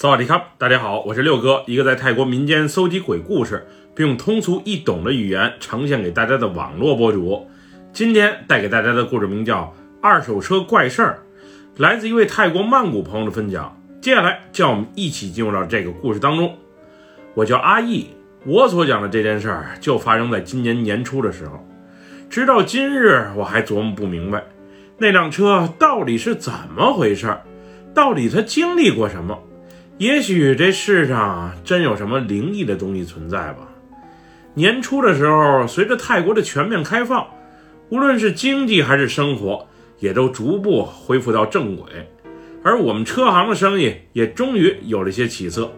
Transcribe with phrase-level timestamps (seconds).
[0.00, 7.46] 萨瓦迪卡，大家好，我是六哥，一个在泰国民间搜集鬼故事，并用通俗易懂的语言呈现给大家的网络博主。
[7.92, 9.62] 今天带给大家的故事名叫
[10.00, 11.22] 《二手车怪事儿》，
[11.82, 13.78] 来自一位泰国曼谷朋友的分享。
[14.00, 16.56] 接下来，叫我们一起进入到这个故事当中。
[17.34, 18.06] 我叫阿义，
[18.46, 21.62] 我所讲的这件事儿就发生在今年年初的时候。
[22.30, 24.44] 直到今日，我还琢磨不明白，
[24.96, 27.42] 那辆车到底是怎么回事儿，
[27.92, 29.38] 到底它经历过什么。
[30.00, 33.68] 也许这世上真有什么灵异的东西存在吧。
[34.54, 37.26] 年初的时候，随着泰国的全面开放，
[37.90, 41.84] 无论是经济还是生活，也都逐步恢复到正轨。
[42.64, 45.70] 而我们车行的生意也终于有了些起色。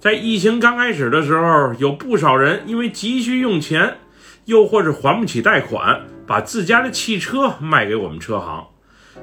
[0.00, 3.98] 在疫情刚开始的时候，有不少人因为急需用钱，
[4.46, 8.68] 又或是还不起贷款，把自家的汽车卖给我们车行。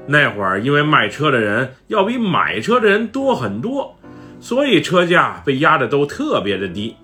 [0.05, 3.97] 那会儿，因为卖车的人要比买车的人多很多。
[4.43, 6.97] 所以车价被压的都特别的低，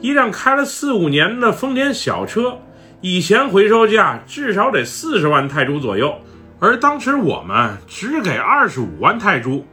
[0.00, 2.56] 一辆开了四五年的丰田小车，
[3.00, 6.14] 以前回收价至少得四十万泰铢左右，
[6.60, 9.64] 而当时我们只给二十五万泰铢，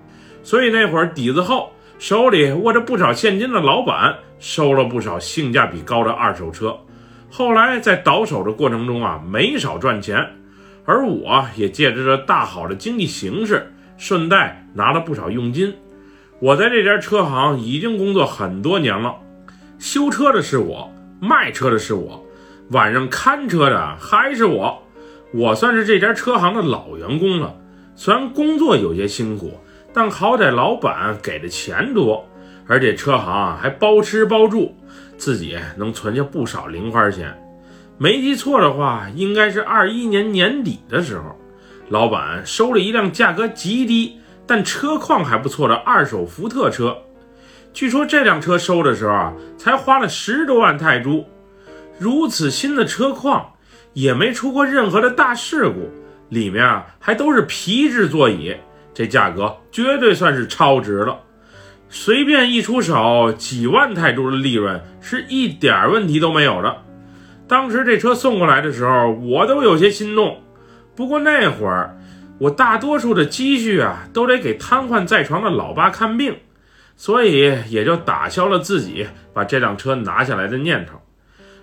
[0.42, 6.76] 所以那会儿底子厚，手里握着不少现金的老板收了不少性价比高的二手车，
[7.30, 10.28] 后来在倒手的过程中啊，没少赚钱，
[10.84, 15.72] 而我也借着这大好的经济形势，顺带拿了不少佣金。
[16.44, 19.16] 我在这家车行已经工作很多年了，
[19.80, 20.92] 修车的是我，
[21.22, 22.22] 卖车的是我，
[22.72, 24.78] 晚上看车的还是我，
[25.34, 27.56] 我算是这家车行的老员工了。
[27.96, 29.58] 虽然工作有些辛苦，
[29.94, 32.28] 但好歹老板给的钱多，
[32.68, 34.76] 而且车行还包吃包住，
[35.16, 37.34] 自己能存下不少零花钱。
[37.98, 41.40] 没记错的话，应该是二一年年底的时候，
[41.88, 44.20] 老板收了一辆价格极低。
[44.46, 46.98] 但车况还不错的二手福特车，
[47.72, 51.26] 据说这辆车收的时候啊，才花了十多万泰铢。
[51.98, 53.54] 如此新的车况，
[53.94, 55.90] 也没出过任何的大事故，
[56.30, 58.54] 里面啊还都是皮质座椅，
[58.94, 61.18] 这价格绝对算是超值了。
[61.90, 66.76] 随便一出手，几万泰铢的利润是一点问题都没有的。
[67.48, 70.42] 当时这车送过来的时候，我都有些心动。
[70.96, 71.98] 不过那会儿。
[72.40, 76.38] 我大多数的积蓄啊，都得给瘫痪在床的老爸看病，
[76.98, 81.00] 所以也就打消了自己把这辆车拿下来的念头。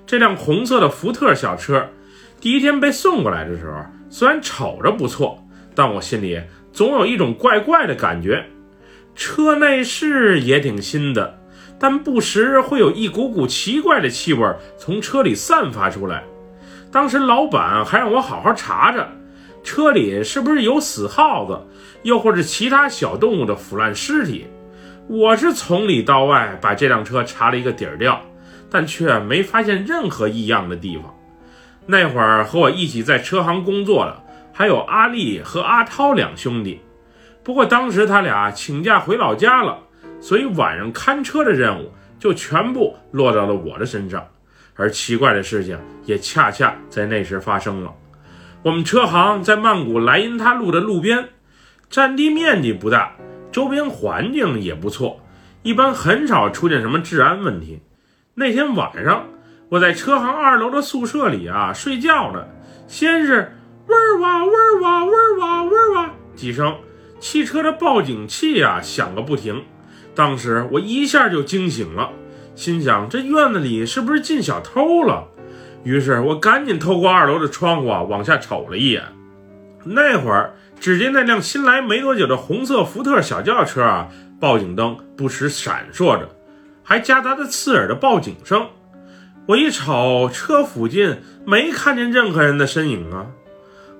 [0.06, 1.88] 这辆红色的福特小车，
[2.40, 5.44] 第一天被送过来的时候，虽然瞅着不错，
[5.74, 6.40] 但我心里
[6.72, 8.46] 总有一种怪怪的感觉。
[9.14, 11.38] 车内饰也挺新的，
[11.78, 14.48] 但不时会有一股股奇怪的气味
[14.78, 16.24] 从车里散发出来。
[16.90, 19.06] 当时老板还让我好好查查。
[19.62, 21.60] 车里是不是有死耗子，
[22.02, 24.46] 又或者其他小动物的腐烂尸体？
[25.06, 28.20] 我是从里到外把这辆车查了一个底儿掉，
[28.70, 31.14] 但却没发现任何异样的地方。
[31.86, 34.22] 那会儿和我一起在车行工作的
[34.52, 36.80] 还有阿丽和阿涛两兄弟，
[37.42, 39.78] 不过当时他俩请假回老家了，
[40.20, 44.24] 所以晚上看车的任务就全部落到了我的身上。
[44.76, 47.92] 而奇怪的事情也恰恰在那时发生了。
[48.62, 51.30] 我们车行在曼谷莱茵他路的路边，
[51.88, 53.12] 占地面积不大，
[53.50, 55.18] 周边环境也不错，
[55.62, 57.80] 一般很少出现什么治安问题。
[58.34, 59.24] 那天晚上，
[59.70, 62.44] 我在车行二楼的宿舍里啊睡觉呢，
[62.86, 63.50] 先是
[63.86, 66.76] 嗡儿哇嗡儿哇嗡儿哇嗡儿哇几声，
[67.18, 69.64] 汽车的报警器啊响个不停。
[70.14, 72.10] 当时我一下就惊醒了，
[72.54, 75.28] 心想这院子里是不是进小偷了？
[75.82, 79.02] 于是我赶紧透过二楼的窗户啊往下瞅了一眼，
[79.84, 84.08] 那会儿只见那辆新来没多久的红色福特小轿车啊，
[84.38, 86.28] 报警灯不时闪烁着，
[86.82, 88.66] 还夹杂着刺耳的报警声。
[89.46, 93.26] 我一瞅，车附近没看见任何人的身影啊，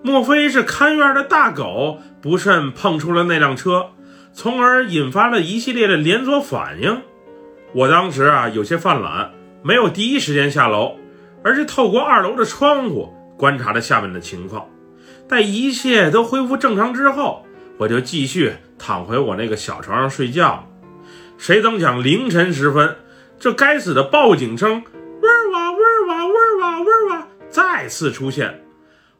[0.02, 3.86] 莫非是看院的大狗不慎碰出了那辆车，
[4.32, 7.00] 从而引发了一系列的连锁反应？
[7.72, 9.30] 我当时啊有些犯懒，
[9.62, 10.99] 没有第一时间下楼。
[11.42, 14.66] 而是透过二楼的窗户观察着下面的情况，
[15.28, 17.44] 待一切都恢复正常之后，
[17.78, 20.66] 我就继续躺回我那个小床上睡觉。
[21.38, 22.96] 谁曾想凌晨时分，
[23.38, 24.82] 这该死的报警声
[25.22, 28.62] “嗡儿哇嗡儿哇儿哇儿哇”再次出现。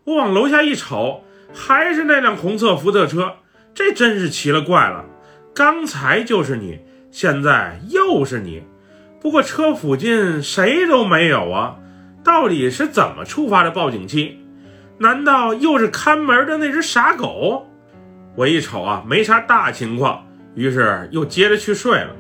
[0.05, 1.25] 我往楼下一瞅，
[1.55, 3.37] 还是那辆红色福特车，
[3.75, 5.07] 这真是奇了怪了。
[5.55, 6.81] 刚才就是你，
[7.11, 8.63] 现在又是你，
[9.21, 11.77] 不过车附近谁都没有啊。
[12.23, 14.39] 到底是怎么触发的报警器？
[14.99, 17.67] 难道又是看门的那只傻狗？
[18.37, 22.11] 我一瞅啊，没啥大情况，于是又接着去睡了。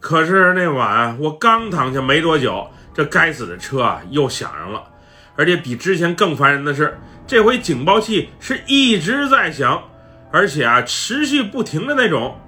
[0.00, 4.82] 可是那晚我刚躺下没多久，这该死的车啊又响上了，
[5.36, 9.82] 而且比之前更烦人的是，这回警报器是一直在响，
[10.30, 12.38] 而且啊持续不停的那种。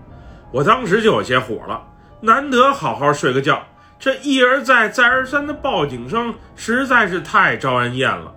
[0.52, 1.82] 我当时就有些火了，
[2.20, 3.62] 难得好好睡个觉，
[3.98, 8.32] 这一而再再而三的报警声实在是太招人厌了。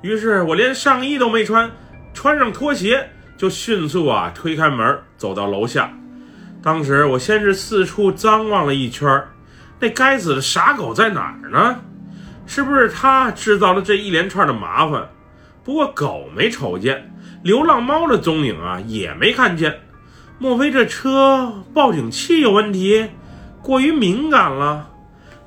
[0.00, 1.70] 于是我连上衣都没穿，
[2.14, 5.92] 穿上拖鞋就迅速啊推开门走到楼下。
[6.62, 9.22] 当时我先是四处张望了一圈，
[9.80, 11.80] 那该死的傻狗在哪儿呢？
[12.46, 15.08] 是不是他制造了这一连串的麻烦？
[15.62, 19.80] 不过狗没瞅见，流浪猫的踪影啊也没看见。
[20.38, 23.10] 莫非这车报警器有问题，
[23.62, 24.88] 过于敏感了？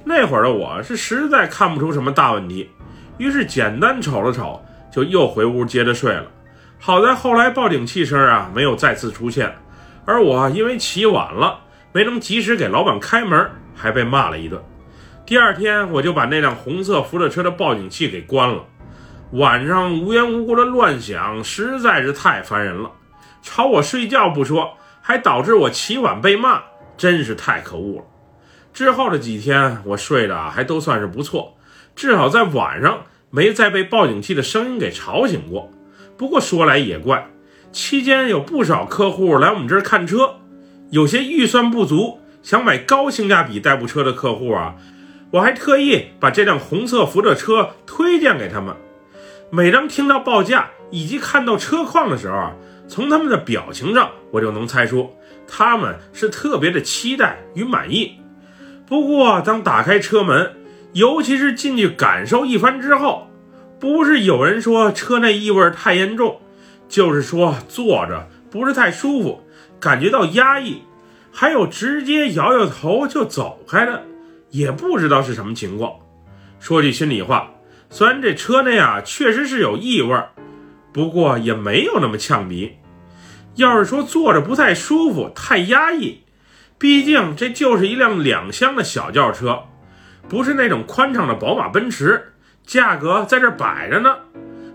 [0.05, 2.69] 那会儿的我是实在看不出什么大问题，
[3.17, 6.25] 于是简单瞅了瞅，就又回屋接着睡了。
[6.79, 9.53] 好在后来报警器声啊没有再次出现，
[10.05, 11.59] 而我因为起晚了，
[11.91, 14.61] 没能及时给老板开门，还被骂了一顿。
[15.25, 18.63] 第二天我就把那辆红色福特车的报警器给关了。
[19.31, 22.91] 晚上无缘无故的乱响实在是太烦人了，
[23.41, 24.73] 吵我睡觉不说。
[25.07, 26.59] 还导致我起晚被骂，
[26.97, 28.03] 真是太可恶了。
[28.75, 31.55] 之后的几天，我睡得还都算是不错，
[31.95, 35.71] 至少在晚上没再被报警器的声音给吵醒过。
[36.17, 37.29] 不过说来也怪，
[37.71, 40.35] 期间有不少客户来我们这儿看车，
[40.89, 44.75] 有些预算不足，想买高性价比代步车的客户啊，
[45.31, 48.75] 我还特意把这辆红色福特车推荐给他们。
[49.51, 52.53] 每当听到报价以及看到车况的时候啊。
[52.87, 55.11] 从他们的表情上，我就能猜出
[55.47, 58.19] 他们是特别的期待与满意。
[58.87, 60.53] 不过，当打开车门，
[60.93, 63.27] 尤其是进去感受一番之后，
[63.79, 66.39] 不是有人说车内异味太严重，
[66.87, 69.43] 就是说坐着不是太舒服，
[69.79, 70.83] 感觉到压抑，
[71.31, 74.03] 还有直接摇摇头就走开的，
[74.51, 75.93] 也不知道是什么情况。
[76.59, 77.51] 说句心里话，
[77.89, 80.17] 虽然这车内啊确实是有异味。
[80.93, 82.71] 不过也没有那么呛鼻。
[83.55, 86.21] 要是说坐着不太舒服、太压抑，
[86.77, 89.63] 毕竟这就是一辆两厢的小轿车，
[90.27, 92.33] 不是那种宽敞的宝马、奔驰。
[92.65, 94.15] 价格在这摆着呢，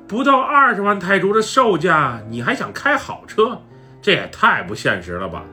[0.06, 3.60] 不到二十万泰铢的售价，你还想开好车？
[4.00, 5.44] 这也太不现实了吧！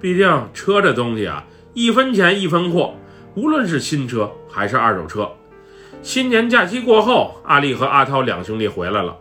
[0.00, 1.44] 毕竟车这东西啊，
[1.74, 2.94] 一分钱一分货，
[3.34, 5.30] 无论是新车还是二手车。
[6.00, 9.18] 新年假期过后，阿丽和阿涛两兄弟回来了。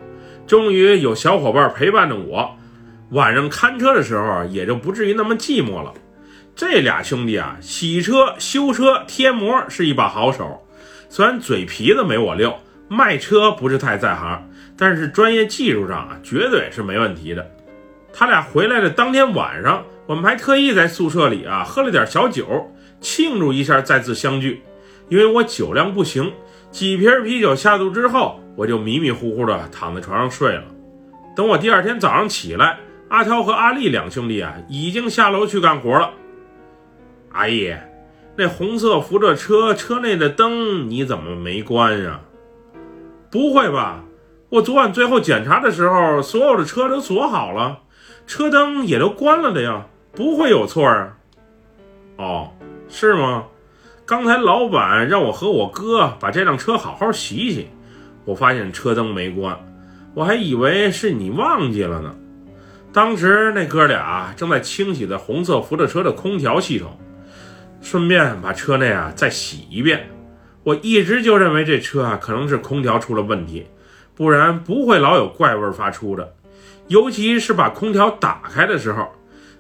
[0.47, 2.55] 终于有小伙伴陪伴着我，
[3.09, 5.93] 晚上看车的时候也就不至于那么寂寞了。
[6.59, 10.61] 这俩兄弟啊，洗车、修车、贴膜是一把好手。
[11.07, 12.53] 虽然嘴皮子没我溜，
[12.89, 14.45] 卖车不是太在行，
[14.77, 17.49] 但是专业技术上啊，绝对是没问题的。
[18.11, 22.69] 他俩回来的当天晚上，我们还特意在宿舍里啊喝了点小酒，
[22.99, 24.61] 庆祝一下再次相聚。
[25.07, 26.29] 因为我酒量不行，
[26.71, 28.37] 几瓶啤酒下肚之后。
[28.57, 30.65] 我就迷迷糊糊的躺在床上睡了。
[31.37, 32.77] 等我第二天早上起来，
[33.07, 36.11] 阿涛和阿丽两兄弟啊已经下楼去干活了。
[37.39, 37.73] 阿姨，
[38.35, 42.19] 那红色福特车车内的灯你怎么没关啊？
[43.31, 44.03] 不会吧？
[44.49, 47.79] 我昨晚最后检查的时候，所有的车都锁好了，
[48.27, 51.15] 车灯也都关了的呀，不会有错啊。
[52.17, 52.51] 哦，
[52.89, 53.45] 是吗？
[54.05, 57.69] 刚才老板让我和我哥把这辆车好好洗洗。
[58.25, 59.57] 我发现车灯没关，
[60.13, 62.13] 我还以为是你忘记了呢。
[62.91, 66.91] 当时那哥俩正在清洗的红色福特车的空调系统，
[67.81, 70.09] 顺便把车内啊再洗一遍。
[70.63, 73.65] 我一直就认为这车啊可能是空调出了问题，
[74.15, 76.35] 不然不会老有怪味发出的。
[76.87, 79.07] 尤其是把空调打开的时候，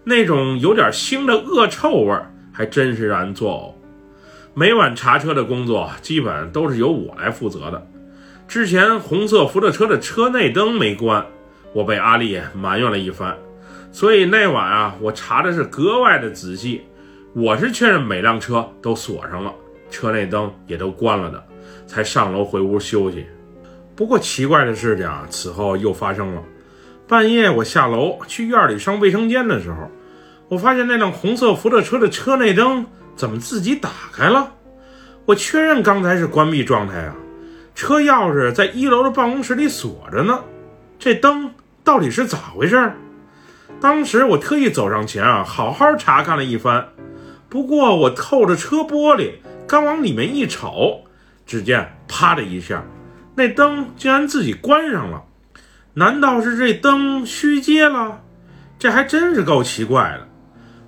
[0.03, 2.15] 那种有点腥的恶臭味，
[2.51, 3.79] 还真是让人作呕。
[4.53, 7.87] 每晚查车的工作基本都是由我来负责的。
[8.47, 11.25] 之前红色福特车的车内灯没关，
[11.71, 13.37] 我被阿丽埋怨了一番，
[13.91, 16.81] 所以那晚啊，我查的是格外的仔细。
[17.33, 19.53] 我是确认每辆车都锁上了，
[19.91, 21.43] 车内灯也都关了的，
[21.85, 23.25] 才上楼回屋休息。
[23.95, 26.41] 不过奇怪的事情啊，此后又发生了。
[27.07, 29.89] 半夜我下楼去院里上卫生间的时候，
[30.47, 34.51] 我发现那辆红色福特车的车内灯怎么自己打开了？
[35.25, 37.15] 我确认刚才是关闭状态啊。
[37.75, 40.39] 车钥匙在一楼的办公室里锁着呢，
[40.97, 41.51] 这灯
[41.83, 42.91] 到底是咋回事？
[43.79, 46.87] 当时我特意走上前啊，好好查看了一番。
[47.49, 49.31] 不过我透着车玻璃，
[49.67, 51.03] 刚往里面一瞅，
[51.45, 52.83] 只见啪的一下，
[53.35, 55.23] 那灯竟然自己关上了。
[55.95, 58.21] 难道是这灯虚接了？
[58.77, 60.27] 这还真是够奇怪的。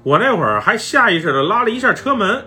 [0.03, 2.46] 我那会儿还下意识的拉了一下车门，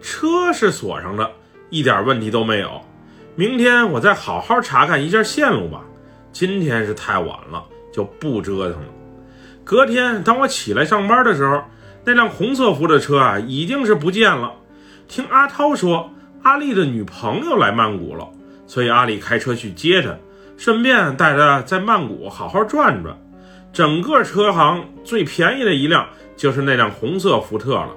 [0.00, 1.30] 车是锁上的，
[1.70, 2.82] 一点问题都没有。
[3.34, 5.82] 明天我再好好查看一下线路吧。
[6.30, 8.88] 今天是太晚了，就不折腾了。
[9.64, 11.62] 隔天，当我起来上班的时候，
[12.08, 14.52] 那辆红色福特车啊，已经是不见了。
[15.08, 16.08] 听阿涛说，
[16.44, 18.28] 阿丽的女朋友来曼谷了，
[18.64, 20.16] 所以阿丽开车去接她，
[20.56, 23.12] 顺便带她在曼谷好好转转。
[23.72, 27.88] 整个车行最便宜的一辆就是那辆红色福特了。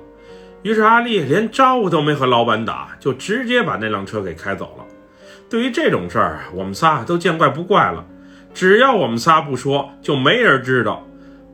[0.64, 4.84] 于是阿丽连招呼都没和老板打，就直接把那辆车给开走了。
[5.48, 8.04] 对于这种事儿，我们仨都见怪不怪了。
[8.56, 11.06] 只要我们仨不说，就没人知道。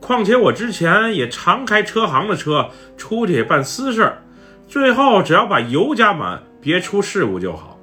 [0.05, 4.21] 况且我之前也常开车行的车出去办私事儿，
[4.67, 7.79] 最后只要把油加满，别出事故就好。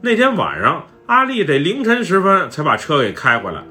[0.00, 3.62] 那天晚上，阿丽得凌晨时分才把车给开回来。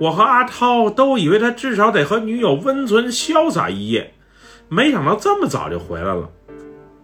[0.00, 4.14] 我和阿涛都以为他至少得和女友温存潇洒一夜，
[4.68, 6.28] 没想到这么早就回来了。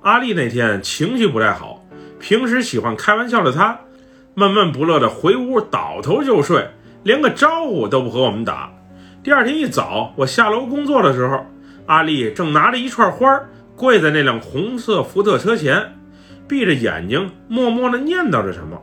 [0.02, 1.84] 阿丽那天情绪不太好，
[2.18, 3.78] 平时喜欢开玩笑的她，
[4.34, 6.68] 闷闷不乐的回屋倒头就睡，
[7.04, 8.72] 连个招呼都不和我们打。
[9.24, 11.46] 第二天一早，我下楼工作的时候，
[11.86, 13.40] 阿丽正拿着一串花
[13.74, 15.96] 跪在那辆红色福特车前，
[16.46, 18.78] 闭着眼睛默默地念叨着什么。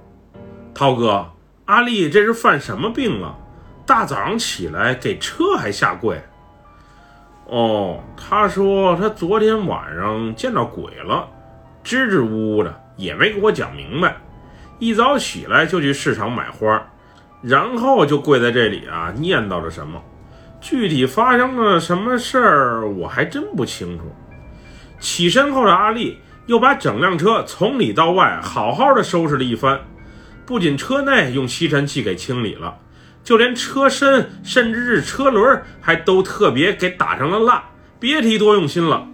[0.73, 1.29] 涛哥，
[1.65, 3.37] 阿丽这是犯什么病了？
[3.85, 6.19] 大早上起来给车还下跪。
[7.45, 11.27] 哦，他说他昨天晚上见到鬼了，
[11.83, 14.17] 支支吾吾的也没给我讲明白。
[14.79, 16.83] 一早起来就去市场买花，
[17.43, 20.01] 然后就跪在这里啊念叨着什么。
[20.61, 24.05] 具体发生了什么事儿我还真不清楚。
[24.99, 29.79] 起身后的阿丽又把整辆车从里到外好好的收拾了一番，
[30.45, 32.77] 不仅车内用吸尘器给清理了。
[33.23, 37.63] 就连车身，甚至是车轮，还都特别给打上了蜡，
[37.99, 39.07] 别提多用心了。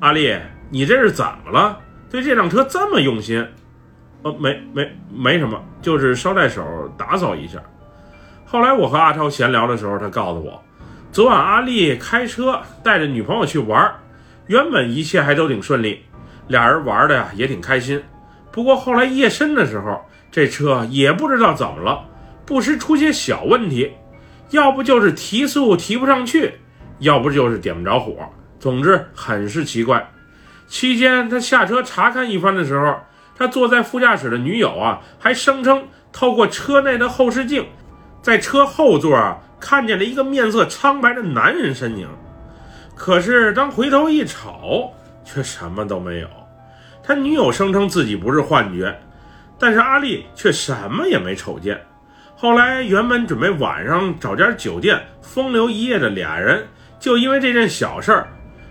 [0.00, 0.34] 阿丽，
[0.70, 1.78] 你这是怎么了？
[2.10, 3.46] 对这辆车这么用心？
[4.22, 6.62] 哦，没没没什么，就是捎带手
[6.96, 7.58] 打扫一下。
[8.46, 10.62] 后来我和阿超闲聊的时候，他告诉我，
[11.16, 13.90] 昨晚阿丽开车带着女朋友去玩，
[14.48, 16.02] 原本一切还都挺顺利，
[16.46, 18.02] 俩人玩的呀也挺开心。
[18.52, 22.04] 不过后来夜深的时候，这车也不知道怎么了。
[22.44, 23.92] 不时出些小问题，
[24.50, 26.52] 要不就是提速提不上去，
[26.98, 28.14] 要不就是点不着火，
[28.60, 30.10] 总之很是奇怪。
[30.66, 32.94] 期间他下车查看一番的时候，
[33.34, 37.64] 他坐在副驾驶的女友啊，还声称透过车内的后视镜，
[38.20, 42.08] 在车后座啊看见了一个面色苍白的男人身影。
[42.94, 44.92] 可是当回头一瞅，
[45.24, 46.28] 却什么都没有。
[47.02, 48.98] 他女友声称自己不是幻觉，
[49.58, 51.80] 但是阿丽却什么也没瞅见。
[52.34, 56.66] 后来，原本准备晚上找家酒店风流一夜的俩人，
[56.98, 58.28] 就因为这件小事儿，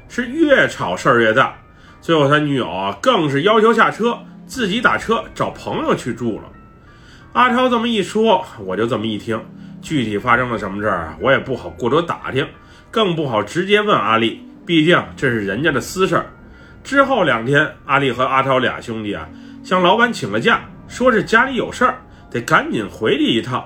[0.08, 1.56] 是越吵事儿越大。
[2.02, 6.44] 最后，他女友啊，更是要求下车，自己打车找朋友去住了。
[7.34, 9.44] 阿超这么一说，我就这么一听，
[9.86, 12.48] 具体发生了什么事儿，我也不好过多打听，
[12.90, 16.26] 更不好直接问阿丽，毕竟这是人家的私事儿。
[16.84, 19.30] 之后两天，阿丽和阿超俩兄弟啊，
[19.64, 22.00] 向老板请了假，说是家里有事儿。
[22.32, 23.64] 得赶紧回去一趟。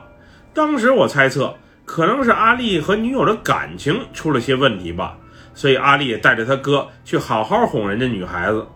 [0.54, 5.16] 当时我猜测，可能是阿丽和女友的感情出了些问题吧，
[5.54, 8.68] 所以阿丽带着他哥去好好哄人家女孩子。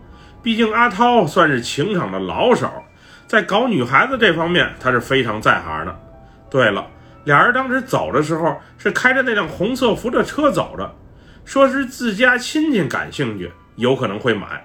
[0.42, 2.70] 毕竟阿涛算是情场的老手，
[3.26, 6.00] 在搞女孩子这方面他是非常在行的。
[6.50, 6.86] 对了，
[7.24, 10.94] 俩人当时走的时候是开着那辆红色福特车走的，
[11.44, 14.64] 说是自家亲戚感兴趣，有可能会买。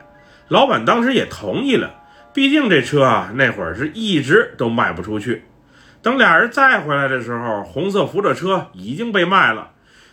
[0.50, 1.96] 老板当时也同意了。
[2.34, 5.44] 毕竟这车啊，那会儿是一直都卖不出去。
[6.02, 9.72] 等俩人再回来的时候，红色福特车已经被卖了，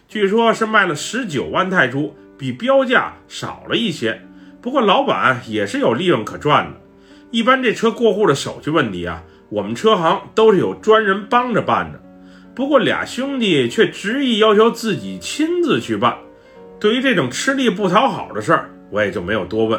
[0.08, 4.22] 据说是卖了十九万泰铢，比标价少了一些。
[4.62, 6.80] 不过老板也是有利润可赚的。
[7.30, 12.00] 一般这车过户的手续问题啊，我们车行都是有专人帮着办的。
[12.56, 16.16] 不过俩兄弟却执意要求自己亲自去办。
[16.80, 19.78] 对于这种吃力不讨好的事儿，我也就没有多问。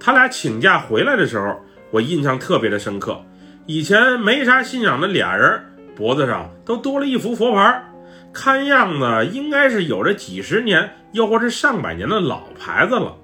[0.00, 1.60] 他俩请假回来的时候，
[1.92, 3.24] 我印象特别的深刻。
[3.66, 5.62] 以前没啥信仰的俩人，
[5.94, 7.84] 脖子上都多了一幅佛牌，
[8.32, 13.16] 看样子应该是有着几十年，又或是上百年的老牌子了。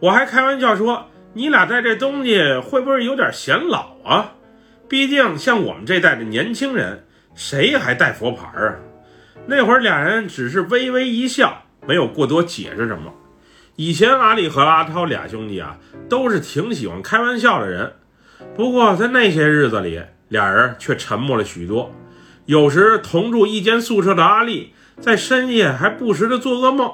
[0.00, 4.32] 我还开玩笑说：“你俩带这东西会不会有点显老啊？
[4.88, 7.04] 毕竟像我们这代的年轻人，
[7.34, 8.74] 谁还带佛牌啊？”
[9.46, 13.12] 那会儿俩人只是微微一笑，没有过多解释什么。
[13.76, 17.92] 以前阿丽和阿涛俩兄弟啊，都是挺喜欢开玩笑的人。
[18.56, 21.92] 不过在那些日子里，俩人却沉默了许多。
[22.46, 26.90] 有时同住一间宿舍的阿丽，在深夜还不时的做噩梦，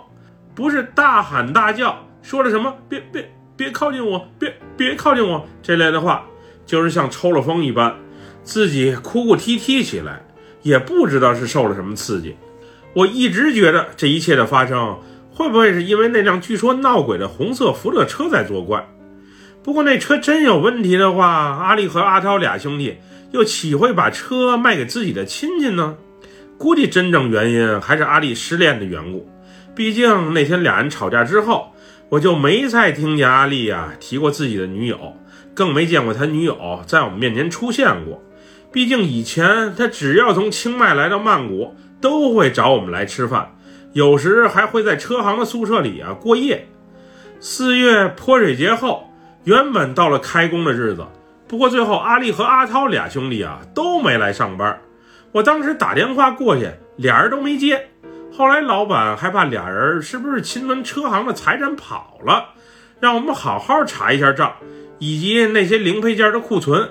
[0.55, 6.25] 不是大喊大叫，说了什么“别别别靠近我，别别靠近我这类的话，
[6.65, 7.95] 就是像抽了风一般，
[8.43, 10.23] 自己哭哭啼啼起来，
[10.63, 12.37] 也不知道是受了什么刺激。
[12.93, 14.99] 我一直觉得这一切的发生，
[15.33, 18.89] 会不会是因为那辆据说闹鬼的红色福特车在作怪？
[19.63, 22.97] 不过那车真有问题的话，阿丽和阿涛俩兄弟
[23.31, 25.97] 又岂会把车卖给自己的亲戚呢？
[26.59, 29.31] 估计真正原因还是阿丽失恋的缘故。
[29.75, 31.73] 毕竟那天俩人吵架之后，
[32.09, 35.15] 我就没再听见阿丽呀提过自己的女友，
[35.55, 38.23] 更没见过他女友在我们面前出现过。
[38.73, 41.75] 毕竟以前他只要从清迈来到曼谷。
[42.03, 43.55] 都会找我们来吃饭，
[43.93, 46.67] 有时还会在车行的宿舍里啊过夜。
[47.41, 49.13] 四月泼水节后，
[49.45, 51.05] 原本到了开工的日子，
[51.47, 54.81] 不过最后阿丽和阿涛俩兄弟啊都没来上班。
[55.33, 57.91] 我当时打电话过去，俩人都没接。
[58.33, 62.55] 后来老板还怕俩人是不是侵吞车行的财产跑了，
[62.99, 64.55] 让我们好好查一下账，
[64.99, 66.89] 以及那些零配件的库存。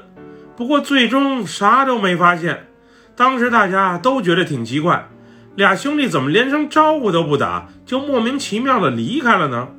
[0.59, 2.67] 不过最终啥都没发现。
[3.15, 5.07] 当时大家都觉得挺奇怪，
[5.55, 9.69] 俩兄弟怎么连声招呼都不打，就莫名其妙的离开了呢？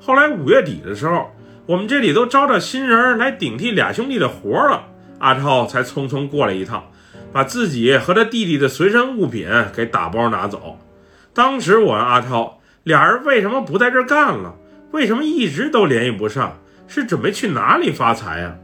[0.00, 1.32] 后来五月底的时候，
[1.66, 4.84] 我们这里都招着新人来顶替俩兄弟的活了，
[5.18, 6.84] 阿涛才匆匆过来一趟，
[7.32, 10.78] 把自己和他弟弟的随身物品给打包拿走。
[11.34, 14.54] 当时我问阿涛，俩人为什么不在这干了？
[14.92, 16.56] 为什么一直都联系不上？
[16.86, 18.54] 是准备去哪里发财呀？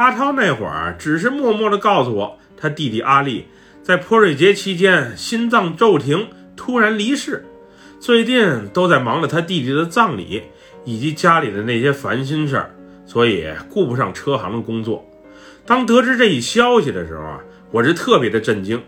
[0.00, 3.44] 阿涛那会儿只是默默地告诉我，他弟弟阿力。
[3.82, 7.44] 在泼水节期间，心脏骤停，突然离世。
[8.00, 10.44] 最近都在忙着他弟弟的葬礼
[10.86, 12.70] 以及家里的那些烦心事儿，
[13.04, 15.06] 所以顾不上车行的工作。
[15.66, 17.40] 当得知这一消息的时候啊，
[17.70, 18.82] 我是特别的震惊。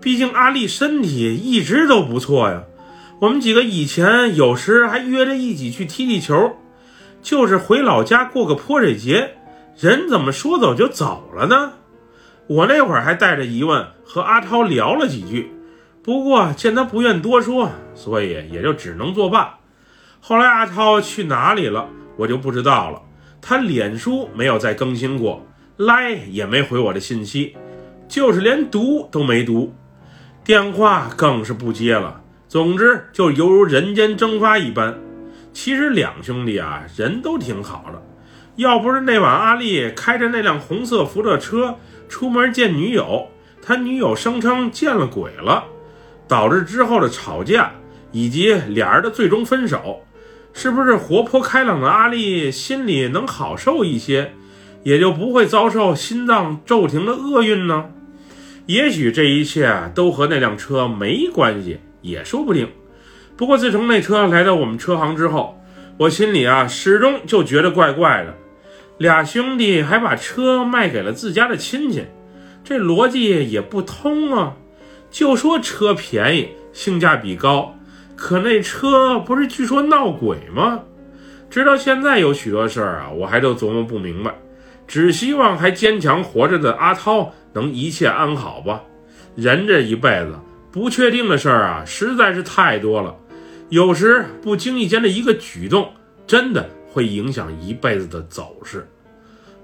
[0.00, 2.64] 毕竟阿力身体一直都不错呀。
[3.20, 6.56] 我们几个以前有时还约着一起去踢踢球，
[7.22, 9.35] 就是回老家过个泼水节，
[9.78, 11.74] 人怎么说走就走了呢？
[12.46, 15.52] 我那会儿还带着疑问和阿涛聊了几句，
[16.02, 19.58] 不过见他不愿多说，所以也就只能作罢。
[20.18, 23.02] 后来阿涛去哪里了，我就不知道了。
[23.42, 27.54] 他脸书没有再更新过，来也没回我的信息，
[28.08, 29.74] 就是连读都没读，
[30.42, 32.22] 电话更是不接了。
[32.48, 34.98] 总之就犹如人间蒸发一般。
[35.52, 38.02] 其实两兄弟啊，人都挺好的，
[38.56, 41.76] 要不是那晚阿丽开着那辆红色福特车。
[42.08, 43.26] 出门见女友，
[43.60, 45.64] 他女友声称见了鬼了，
[46.28, 47.72] 导致之后的吵架
[48.12, 50.04] 以及俩人的最终分手，
[50.52, 54.32] 是不是活泼开朗的阿丽心里能好受一些，
[54.84, 57.86] 也就不会遭受心脏骤停的厄运呢？
[58.66, 62.68] 也许这一切都和那辆车没关系，也说不定。
[63.36, 65.60] 不过自从那车来到我们车行之后，
[65.98, 68.32] 我心里啊始终就觉得怪怪的。
[68.98, 72.04] 俩兄弟还把车卖给了自家的亲戚，
[72.64, 74.56] 这逻辑也不通啊！
[75.10, 77.74] 就说车便宜，性价比高，
[78.16, 80.80] 可那车不是据说闹鬼吗？
[81.50, 84.34] 直到现在有许多事儿啊，我还都琢磨不明白。
[84.86, 88.80] 只希望还坚强活着的阿涛能一切安好吧。
[89.34, 90.38] 人这一辈子
[90.70, 93.14] 不确定的事儿啊，实在是太多了，
[93.68, 95.92] 有时不经意间的一个举动，
[96.26, 96.68] 真的。
[96.96, 98.88] 会影响一辈子的走势。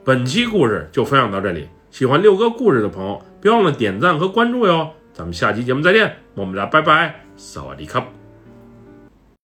[0.05, 4.91] 本期故事就分享到这里，喜欢六哥故事的朋友，别忘了点赞和关注哟。
[5.15, 8.22] 咱们下期节目再见，么么哒，拜拜，萨瓦迪卡。